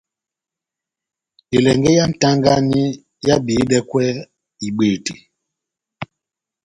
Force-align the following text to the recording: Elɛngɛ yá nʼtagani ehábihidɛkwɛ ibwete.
Elɛngɛ 1.55 1.89
yá 1.97 2.05
nʼtagani 2.11 2.81
ehábihidɛkwɛ 3.25 4.03
ibwete. 4.67 5.13